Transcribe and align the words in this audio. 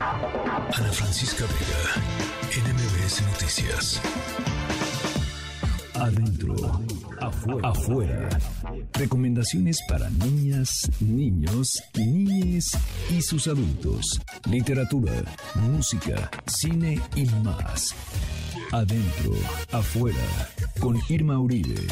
Ana 0.00 0.92
Francisca 0.92 1.44
Vega, 1.44 2.02
NMBS 2.56 3.20
Noticias. 3.20 4.00
Adentro, 5.92 6.54
afuera, 7.20 7.68
afuera. 7.68 8.28
Recomendaciones 8.94 9.78
para 9.86 10.08
niñas, 10.08 10.90
niños, 11.00 11.82
niñes 11.94 12.70
y 13.10 13.20
sus 13.20 13.46
adultos. 13.46 14.18
Literatura, 14.50 15.12
música, 15.56 16.30
cine 16.46 16.98
y 17.14 17.26
más. 17.44 17.94
Adentro, 18.72 19.34
afuera, 19.70 20.48
con 20.80 20.98
Irma 21.10 21.38
Uribe. 21.38 21.86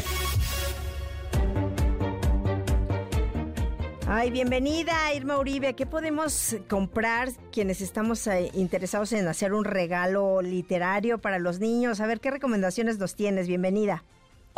Ay, 4.11 4.31
bienvenida 4.31 5.13
Irma 5.13 5.37
Uribe. 5.39 5.75
¿Qué 5.75 5.85
podemos 5.85 6.57
comprar 6.67 7.29
quienes 7.53 7.83
estamos 7.83 8.27
eh, 8.27 8.51
interesados 8.55 9.13
en 9.13 9.29
hacer 9.29 9.53
un 9.53 9.67
regalo 9.67 10.41
literario 10.41 11.19
para 11.19 11.39
los 11.39 11.61
niños? 11.61 12.01
A 12.01 12.07
ver, 12.07 12.19
¿qué 12.19 12.31
recomendaciones 12.31 12.99
nos 12.99 13.17
tienes? 13.17 13.49
Bienvenida. 13.49 14.05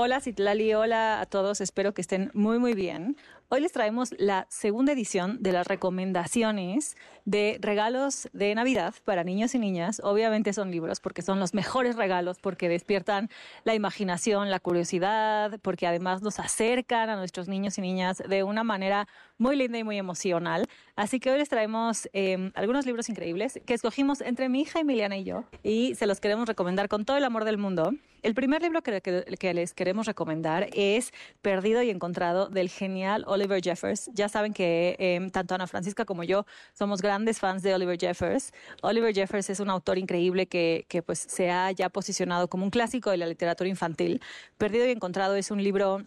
Hola 0.03 0.19
Citlali, 0.23 0.73
hola 0.73 1.21
a 1.21 1.27
todos, 1.27 1.61
espero 1.61 1.93
que 1.93 2.01
estén 2.01 2.31
muy 2.33 2.59
muy 2.59 2.73
bien. 2.73 3.19
Hoy 3.51 3.61
les 3.61 3.73
traemos 3.73 4.15
la 4.17 4.47
segunda 4.49 4.93
edición 4.93 5.43
de 5.43 5.53
las 5.53 5.67
recomendaciones 5.67 6.97
de 7.27 7.59
regalos 7.61 8.29
de 8.33 8.55
Navidad 8.55 8.95
para 9.05 9.25
niños 9.25 9.55
y 9.55 9.59
niñas. 9.59 10.01
Obviamente 10.03 10.55
son 10.55 10.71
libros 10.71 11.01
porque 11.01 11.21
son 11.21 11.39
los 11.39 11.53
mejores 11.53 11.97
regalos, 11.97 12.39
porque 12.39 12.71
despiertan 12.71 13.29
la 13.65 13.75
imaginación, 13.75 14.51
la 14.51 14.59
curiosidad, 14.59 15.61
porque 15.61 15.87
además 15.87 16.23
nos 16.23 16.39
acercan 16.39 17.11
a 17.11 17.17
nuestros 17.17 17.49
niños 17.49 17.77
y 17.77 17.83
niñas 17.83 18.23
de 18.27 18.43
una 18.43 18.65
manera 18.65 19.07
muy 19.37 19.57
linda 19.57 19.77
y 19.77 19.85
muy 19.85 19.99
emocional. 19.99 20.67
Así 21.01 21.19
que 21.19 21.31
hoy 21.31 21.39
les 21.39 21.49
traemos 21.49 22.11
em, 22.13 22.53
algunos 22.55 22.85
libros 22.85 23.09
increíbles 23.09 23.59
que 23.65 23.73
escogimos 23.73 24.21
entre 24.21 24.51
mi 24.51 24.61
hija 24.61 24.81
Emiliana 24.81 25.17
y 25.17 25.25
yo 25.25 25.45
y 25.63 25.95
se 25.95 26.07
los 26.07 26.21
queremos 26.21 26.47
recomendar 26.47 26.91
con 26.91 27.07
todo 27.07 27.17
el 27.17 27.25
amor 27.25 27.47
del 27.47 27.57
mundo. 27.57 27.95
El 28.21 28.35
primer 28.35 28.61
libro 28.61 28.83
que, 28.83 29.55
les 29.55 29.73
queremos 29.73 30.05
recomendar 30.05 30.69
es 30.75 31.13
Perdido 31.41 31.83
y 31.83 31.89
Encontrado 31.89 32.51
del 32.51 32.69
genial 32.69 33.25
Oliver 33.27 33.63
Jeffers. 33.63 34.11
Ya 34.13 34.29
saben 34.29 34.53
que 34.53 34.97
em, 34.99 35.31
tanto 35.31 35.55
Ana 35.55 35.67
Francisca 35.67 36.05
como 36.05 36.23
yo 36.23 36.45
somos 36.75 37.01
grandes 37.01 37.39
fans 37.39 37.63
de 37.63 37.73
Oliver 37.75 37.99
Jeffers. 37.99 38.53
Oliver 38.83 39.15
Jeffers 39.15 39.49
es 39.49 39.59
un 39.59 39.71
autor 39.71 39.97
increíble 39.97 40.49
que, 40.49 40.85
que 40.87 41.03
pues 41.03 41.19
se 41.19 41.51
ha 41.51 41.73
ya 41.73 41.89
posicionado 41.89 42.49
como 42.49 42.65
un 42.65 42.71
clásico 42.71 43.11
de 43.11 43.17
la 43.17 43.27
literatura 43.27 43.71
infantil. 43.71 44.21
Perdido 44.59 44.85
y 44.87 44.91
Encontrado 44.91 45.35
es 45.37 45.51
un 45.51 45.65
libro 45.65 46.05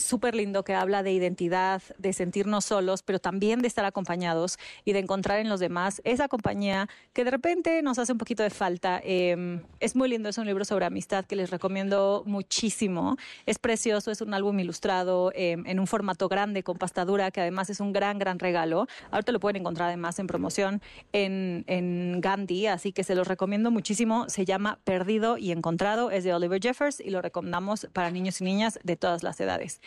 súper 0.00 0.34
lindo 0.34 0.64
que 0.64 0.74
habla 0.74 1.02
de 1.02 1.12
identidad, 1.12 1.82
de 1.98 2.12
sentirnos 2.12 2.64
solos, 2.64 3.02
pero 3.02 3.18
también 3.18 3.60
de 3.60 3.68
estar 3.68 3.84
acompañados 3.84 4.58
y 4.84 4.92
de 4.92 5.00
encontrar 5.00 5.38
en 5.38 5.48
los 5.48 5.60
demás 5.60 6.00
esa 6.04 6.28
compañía 6.28 6.88
que 7.12 7.24
de 7.24 7.30
repente 7.30 7.82
nos 7.82 7.98
hace 7.98 8.12
un 8.12 8.18
poquito 8.18 8.42
de 8.42 8.50
falta. 8.50 9.00
Em, 9.02 9.62
es 9.80 9.96
muy 9.96 10.08
lindo, 10.08 10.28
es 10.28 10.38
un 10.38 10.46
libro 10.46 10.64
sobre 10.64 10.86
amistad 10.86 11.24
que 11.24 11.36
les 11.36 11.50
recomiendo 11.50 12.22
muchísimo. 12.26 13.16
Es 13.46 13.58
precioso, 13.58 14.10
es 14.10 14.20
un 14.20 14.34
álbum 14.34 14.58
ilustrado 14.58 15.32
em, 15.34 15.64
en 15.66 15.80
un 15.80 15.86
formato 15.86 16.28
grande 16.28 16.62
con 16.62 16.76
pastadura, 16.76 17.30
que 17.30 17.40
además 17.40 17.70
es 17.70 17.80
un 17.80 17.92
gran, 17.92 18.18
gran 18.18 18.38
regalo. 18.38 18.86
Ahorita 19.10 19.32
lo 19.32 19.40
pueden 19.40 19.60
encontrar 19.60 19.88
además 19.88 20.18
en 20.18 20.26
promoción 20.26 20.82
en, 21.12 21.64
en 21.66 22.20
Gandhi, 22.20 22.66
así 22.66 22.92
que 22.92 23.04
se 23.04 23.14
los 23.14 23.28
recomiendo 23.28 23.70
muchísimo. 23.70 24.28
Se 24.28 24.44
llama 24.44 24.78
Perdido 24.84 25.38
y 25.38 25.52
Encontrado, 25.52 26.10
es 26.10 26.24
de 26.24 26.34
Oliver 26.34 26.60
Jeffers 26.60 27.00
y 27.00 27.10
lo 27.10 27.22
recomendamos 27.22 27.88
para 27.92 28.10
niños 28.10 28.40
y 28.40 28.44
niñas 28.44 28.78
de 28.82 28.96
todas 28.96 29.22
las 29.22 29.40
edades. 29.40 29.80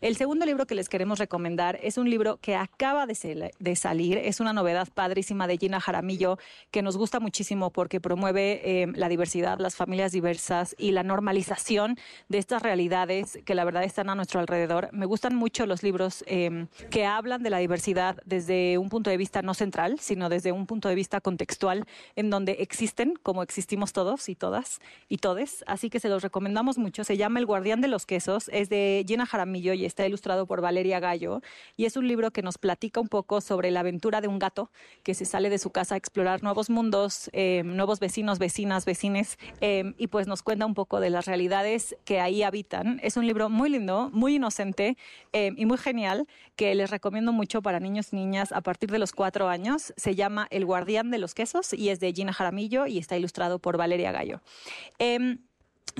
El 0.00 0.14
segundo 0.14 0.46
libro 0.46 0.64
que 0.64 0.76
les 0.76 0.88
queremos 0.88 1.18
recomendar 1.18 1.80
es 1.82 1.98
un 1.98 2.08
libro 2.08 2.36
que 2.36 2.54
acaba 2.54 3.04
de, 3.04 3.16
salir. 3.74 4.16
Es 4.18 4.38
una 4.38 4.52
novedad 4.52 4.86
padrísima 4.94 5.48
de 5.48 5.58
Gina 5.58 5.80
Jaramillo 5.80 6.38
que 6.70 6.82
nos 6.82 6.96
gusta 6.96 7.18
muchísimo 7.18 7.70
porque 7.70 8.00
promueve 8.00 8.82
em, 8.82 8.92
la 8.94 9.08
diversidad, 9.08 9.58
las 9.58 9.74
familias 9.74 10.12
diversas 10.12 10.76
y 10.78 10.92
la 10.92 11.02
normalización 11.02 11.98
de 12.28 12.38
estas 12.38 12.62
realidades 12.62 13.40
que 13.44 13.56
la 13.56 13.64
verdad 13.64 13.82
están 13.82 14.08
a 14.08 14.14
nuestro 14.14 14.38
alrededor. 14.38 14.88
Me 14.92 15.04
gustan 15.04 15.34
mucho 15.34 15.66
los 15.66 15.82
libros 15.82 16.22
em, 16.28 16.68
que 16.90 17.04
hablan 17.04 17.42
de 17.42 17.50
la 17.50 17.58
diversidad 17.58 18.22
desde 18.24 18.78
un 18.78 18.90
punto 18.90 19.10
de 19.10 19.16
vista 19.16 19.42
no 19.42 19.52
central, 19.52 19.98
sino 19.98 20.28
desde 20.28 20.52
un 20.52 20.66
punto 20.66 20.88
de 20.88 20.94
vista 20.94 21.20
contextual 21.20 21.86
en 22.14 22.30
donde 22.30 22.52
existen 22.60 23.14
como 23.20 23.42
existimos 23.42 23.92
todos 23.92 24.28
y 24.28 24.36
todas 24.36 24.78
y 25.08 25.16
todes. 25.16 25.64
Así 25.66 25.90
que 25.90 25.98
se 25.98 26.08
los 26.08 26.22
recomendamos 26.22 26.78
mucho. 26.78 27.02
Se 27.02 27.16
llama 27.16 27.40
El 27.40 27.46
guardián 27.46 27.80
de 27.80 27.88
los 27.88 28.06
quesos. 28.06 28.48
Es 28.52 28.68
de 28.68 29.04
Gina 29.04 29.26
Jaramillo 29.26 29.72
y 29.72 29.87
está 29.88 30.06
ilustrado 30.06 30.46
por 30.46 30.60
Valeria 30.60 31.00
Gallo. 31.00 31.40
Y 31.76 31.84
es 31.86 31.96
un 31.96 32.06
libro 32.06 32.30
que 32.30 32.42
nos 32.42 32.58
platica 32.58 33.00
un 33.00 33.08
poco 33.08 33.40
sobre 33.40 33.70
la 33.70 33.80
aventura 33.80 34.20
de 34.20 34.28
un 34.28 34.38
gato 34.38 34.70
que 35.02 35.14
se 35.14 35.24
sale 35.24 35.50
de 35.50 35.58
su 35.58 35.70
casa 35.70 35.94
a 35.94 35.98
explorar 35.98 36.42
nuevos 36.42 36.70
mundos, 36.70 37.30
eh, 37.32 37.62
nuevos 37.64 37.98
vecinos, 37.98 38.38
vecinas, 38.38 38.84
vecines, 38.84 39.38
eh, 39.60 39.94
y 39.98 40.06
pues 40.06 40.26
nos 40.26 40.42
cuenta 40.42 40.66
un 40.66 40.74
poco 40.74 41.00
de 41.00 41.10
las 41.10 41.26
realidades 41.26 41.96
que 42.04 42.20
ahí 42.20 42.42
habitan. 42.42 43.00
Es 43.02 43.16
un 43.16 43.26
libro 43.26 43.48
muy 43.48 43.70
lindo, 43.70 44.10
muy 44.12 44.36
inocente 44.36 44.96
eh, 45.32 45.52
y 45.56 45.66
muy 45.66 45.78
genial 45.78 46.26
que 46.56 46.74
les 46.74 46.90
recomiendo 46.90 47.32
mucho 47.32 47.62
para 47.62 47.80
niños 47.80 48.12
y 48.12 48.16
niñas 48.16 48.52
a 48.52 48.60
partir 48.60 48.90
de 48.90 48.98
los 48.98 49.12
cuatro 49.12 49.48
años. 49.48 49.92
Se 49.96 50.14
llama 50.14 50.46
El 50.50 50.64
guardián 50.64 51.10
de 51.10 51.18
los 51.18 51.34
quesos 51.34 51.72
y 51.72 51.88
es 51.88 52.00
de 52.00 52.12
Gina 52.12 52.32
Jaramillo 52.32 52.86
y 52.86 52.98
está 52.98 53.16
ilustrado 53.16 53.58
por 53.58 53.76
Valeria 53.76 54.12
Gallo. 54.12 54.40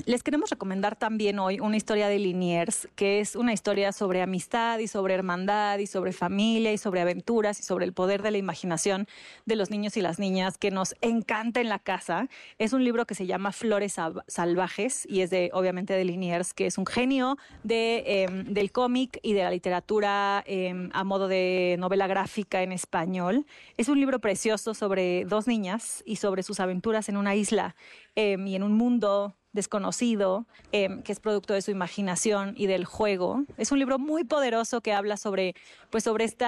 Les 0.05 0.23
queremos 0.23 0.49
recomendar 0.49 0.95
también 0.95 1.39
hoy 1.39 1.59
una 1.59 1.75
historia 1.75 2.07
de 2.07 2.19
Liniers, 2.19 2.87
que 2.95 3.19
es 3.19 3.35
una 3.35 3.53
historia 3.53 3.91
sobre 3.91 4.21
amistad 4.21 4.79
y 4.79 4.87
sobre 4.87 5.13
hermandad 5.13 5.79
y 5.79 5.87
sobre 5.87 6.13
familia 6.13 6.71
y 6.71 6.77
sobre 6.77 7.01
aventuras 7.01 7.59
y 7.59 7.63
sobre 7.63 7.85
el 7.85 7.93
poder 7.93 8.21
de 8.21 8.31
la 8.31 8.37
imaginación 8.37 9.07
de 9.45 9.55
los 9.55 9.71
niños 9.71 9.97
y 9.97 10.01
las 10.01 10.19
niñas 10.19 10.57
que 10.57 10.71
nos 10.71 10.95
encanta 11.01 11.59
en 11.59 11.69
la 11.69 11.79
casa. 11.79 12.29
Es 12.59 12.73
un 12.73 12.83
libro 12.83 13.05
que 13.05 13.15
se 13.15 13.25
llama 13.25 13.51
Flores 13.51 13.95
Salvajes 14.27 15.05
y 15.09 15.21
es 15.21 15.31
de, 15.31 15.49
obviamente, 15.53 15.93
de 15.93 16.05
Liniers, 16.05 16.53
que 16.53 16.67
es 16.67 16.77
un 16.77 16.85
genio 16.85 17.37
de, 17.63 18.23
em, 18.23 18.45
del 18.45 18.71
cómic 18.71 19.19
y 19.21 19.33
de 19.33 19.43
la 19.43 19.51
literatura 19.51 20.43
em, 20.45 20.89
a 20.93 21.03
modo 21.03 21.27
de 21.27 21.75
novela 21.79 22.07
gráfica 22.07 22.63
en 22.63 22.71
español. 22.71 23.45
Es 23.77 23.89
un 23.89 23.99
libro 23.99 24.19
precioso 24.19 24.73
sobre 24.73 25.25
dos 25.25 25.47
niñas 25.47 26.03
y 26.05 26.17
sobre 26.17 26.43
sus 26.43 26.59
aventuras 26.59 27.09
en 27.09 27.17
una 27.17 27.35
isla 27.35 27.75
em, 28.15 28.47
y 28.47 28.55
en 28.55 28.63
un 28.63 28.73
mundo 28.73 29.35
desconocido, 29.51 30.45
em, 30.71 31.01
que 31.01 31.11
es 31.11 31.19
producto 31.19 31.53
de 31.53 31.61
su 31.61 31.71
imaginación 31.71 32.53
y 32.55 32.67
del 32.67 32.85
juego. 32.85 33.43
Es 33.57 33.71
un 33.71 33.79
libro 33.79 33.97
muy 33.97 34.23
poderoso 34.23 34.81
que 34.81 34.93
habla 34.93 35.17
sobre, 35.17 35.55
pues, 35.89 36.03
sobre 36.03 36.25
este 36.25 36.45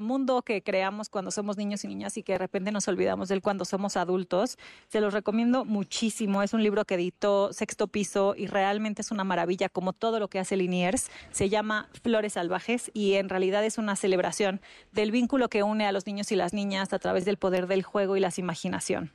mundo 0.00 0.42
que 0.42 0.62
creamos 0.62 1.08
cuando 1.08 1.30
somos 1.30 1.56
niños 1.56 1.84
y 1.84 1.88
niñas 1.88 2.16
y 2.16 2.22
que 2.22 2.32
de 2.32 2.38
repente 2.38 2.70
nos 2.70 2.86
olvidamos 2.88 3.28
de 3.28 3.36
él 3.36 3.42
cuando 3.42 3.64
somos 3.64 3.96
adultos. 3.96 4.58
Se 4.88 5.00
los 5.00 5.14
recomiendo 5.14 5.64
muchísimo. 5.64 6.42
Es 6.42 6.52
un 6.52 6.62
libro 6.62 6.84
que 6.84 6.94
editó 6.94 7.52
Sexto 7.52 7.88
Piso 7.88 8.34
y 8.36 8.46
realmente 8.46 9.00
es 9.00 9.10
una 9.10 9.24
maravilla, 9.24 9.68
como 9.68 9.92
todo 9.92 10.20
lo 10.20 10.28
que 10.28 10.38
hace 10.38 10.56
Liniers. 10.56 11.10
Se 11.30 11.48
llama 11.48 11.88
Flores 12.02 12.34
Salvajes 12.34 12.90
y 12.92 13.14
en 13.14 13.28
realidad 13.28 13.64
es 13.64 13.78
una 13.78 13.96
celebración 13.96 14.60
del 14.92 15.10
vínculo 15.10 15.48
que 15.48 15.62
une 15.62 15.86
a 15.86 15.92
los 15.92 16.06
niños 16.06 16.30
y 16.30 16.36
las 16.36 16.52
niñas 16.52 16.92
a 16.92 16.98
través 16.98 17.24
del 17.24 17.38
poder 17.38 17.66
del 17.66 17.82
juego 17.82 18.16
y 18.16 18.20
la 18.20 18.30
imaginación. 18.36 19.10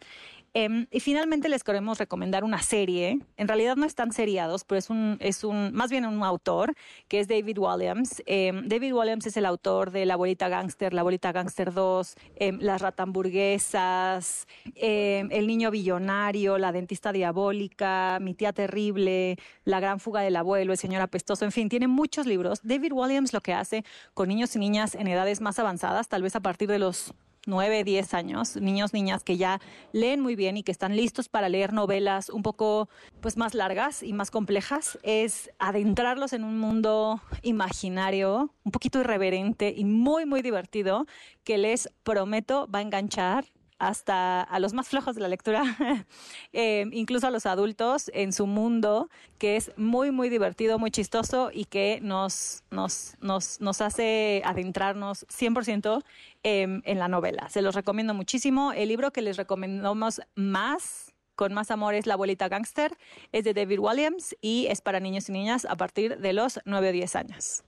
Em, 0.54 0.88
y 0.92 1.00
finalmente 1.00 1.50
les 1.50 1.64
queremos 1.64 1.98
recomendar 1.98 2.44
una 2.44 2.62
serie. 2.62 3.20
En 3.38 3.48
realidad 3.48 3.76
no 3.76 3.86
están 3.86 4.12
seriados, 4.12 4.64
pero 4.64 4.80
es 4.80 4.90
un, 4.90 5.18
es 5.20 5.44
un, 5.44 5.74
más 5.74 5.92
bien 5.92 6.06
un 6.06 6.24
autor 6.24 6.74
que 7.08 7.20
es 7.20 7.28
David 7.28 7.58
Williams. 7.60 8.24
Em, 8.26 8.68
David 8.68 8.94
Williams 8.94 9.28
es 9.28 9.38
el 9.38 9.46
autor 9.46 9.92
de 9.92 10.06
La 10.06 10.16
abuelita 10.16 10.50
gangster, 10.50 10.94
La 10.94 11.02
abuelita 11.02 11.32
gangster 11.32 11.74
2, 11.74 12.16
em, 12.36 12.60
Las 12.62 12.82
ratamburguesas, 12.82 14.48
El 14.76 15.48
niño 15.48 15.72
billonario, 15.72 16.58
La 16.58 16.72
dentista 16.72 17.12
diabólica, 17.12 18.20
Mi 18.22 18.34
tía 18.34 18.54
terrible, 18.54 19.38
La 19.66 19.80
gran 19.80 20.00
fuga 20.00 20.22
del 20.22 20.36
abuelo, 20.36 20.72
El 20.72 20.78
señor 20.78 21.02
apestoso. 21.02 21.46
En 21.46 21.52
fin, 21.52 21.70
tiene 21.70 21.88
muchos 21.88 22.26
libros. 22.26 22.60
David 22.64 22.94
Williams 22.94 23.34
lo 23.34 23.42
que 23.42 23.54
hace 23.54 23.84
con 24.14 24.30
niños 24.30 24.56
y 24.56 24.60
niñas 24.60 24.96
en 24.96 25.08
edades 25.08 25.42
más 25.42 25.60
avanzadas, 25.60 26.08
tal 26.08 26.24
vez 26.24 26.36
a 26.36 26.40
partir 26.40 26.70
de 26.70 26.80
los 26.80 27.14
9, 27.50 27.84
10 27.84 28.14
años, 28.14 28.56
niños, 28.56 28.94
niñas 28.94 29.24
que 29.24 29.38
ya 29.38 29.60
leen 29.92 30.22
muy 30.22 30.36
bien 30.36 30.58
y 30.58 30.64
que 30.64 30.72
están 30.72 30.96
listos 30.96 31.28
para 31.28 31.50
leer 31.50 31.74
novelas 31.74 32.30
un 32.30 32.44
poco 32.44 32.90
pues 33.22 33.36
más 33.36 33.54
largas 33.54 34.04
y 34.04 34.14
más 34.14 34.32
complejas, 34.32 34.98
es 35.04 35.50
adentrarlos 35.60 36.34
en 36.34 36.44
un 36.44 36.58
mundo 36.58 37.22
imaginario, 37.42 38.54
un 38.64 38.72
poquito 38.72 39.00
irreverente 39.00 39.74
y 39.76 39.84
muy 39.84 40.26
muy 40.26 40.42
divertido 40.42 41.06
que 41.44 41.58
les 41.58 41.90
prometo 42.04 42.68
va 42.74 42.80
a 42.80 42.84
enganchar 42.84 43.46
hasta 43.80 44.42
a 44.42 44.60
los 44.60 44.74
más 44.74 44.88
flojos 44.90 45.16
de 45.16 45.22
la 45.22 45.28
lectura, 45.28 45.64
eh, 46.54 46.86
incluso 46.92 47.28
a 47.28 47.32
los 47.32 47.46
adultos 47.46 48.12
en 48.14 48.34
su 48.34 48.46
mundo, 48.46 49.10
que 49.38 49.56
es 49.56 49.72
muy, 49.78 50.12
muy 50.12 50.30
divertido, 50.30 50.78
muy 50.78 50.92
chistoso 50.92 51.50
y 51.54 51.66
que 51.66 52.00
nos, 52.02 52.64
nos, 52.70 53.16
nos, 53.22 53.60
nos 53.62 53.82
hace 53.82 54.42
adentrarnos 54.46 55.26
100% 55.28 56.04
em, 56.44 56.82
en 56.84 57.00
la 57.00 57.08
novela. 57.08 57.50
Se 57.50 57.62
los 57.62 57.74
recomiendo 57.74 58.14
muchísimo. 58.14 58.74
El 58.74 58.90
libro 58.90 59.12
que 59.12 59.22
les 59.22 59.38
recomendamos 59.38 60.22
más 60.36 61.14
con 61.36 61.54
más 61.54 61.72
amor 61.72 61.94
es 61.94 62.06
La 62.06 62.16
abuelita 62.16 62.50
gangster, 62.50 62.98
es 63.32 63.46
de 63.46 63.54
David 63.54 63.80
Williams 63.80 64.36
y 64.42 64.68
es 64.68 64.82
para 64.82 65.00
niños 65.00 65.30
y 65.30 65.32
niñas 65.32 65.64
a 65.64 65.78
partir 65.78 66.18
de 66.18 66.34
los 66.34 66.60
9 66.66 66.90
o 66.90 66.92
10 66.92 67.16
años. 67.16 67.64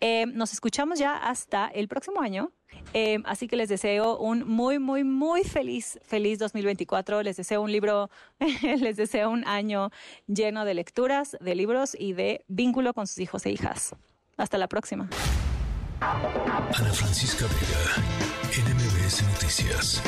Eh, 0.00 0.26
nos 0.26 0.52
escuchamos 0.52 0.98
ya 0.98 1.16
hasta 1.16 1.68
el 1.68 1.88
próximo 1.88 2.20
año. 2.20 2.50
Eh, 2.92 3.18
así 3.24 3.48
que 3.48 3.56
les 3.56 3.68
deseo 3.68 4.18
un 4.18 4.46
muy, 4.46 4.78
muy, 4.78 5.04
muy 5.04 5.44
feliz, 5.44 5.98
feliz 6.04 6.38
2024. 6.38 7.22
Les 7.22 7.36
deseo 7.36 7.62
un 7.62 7.72
libro, 7.72 8.10
les 8.62 8.96
deseo 8.96 9.30
un 9.30 9.46
año 9.46 9.90
lleno 10.26 10.64
de 10.64 10.74
lecturas, 10.74 11.36
de 11.40 11.54
libros 11.54 11.96
y 11.98 12.12
de 12.12 12.44
vínculo 12.48 12.94
con 12.94 13.06
sus 13.06 13.18
hijos 13.18 13.46
e 13.46 13.50
hijas. 13.50 13.94
Hasta 14.36 14.58
la 14.58 14.68
próxima. 14.68 15.08
Ana 16.00 16.92
Francisca 16.92 17.46
Vega, 17.46 18.02
NMBS 18.52 19.22
Noticias. 19.22 20.02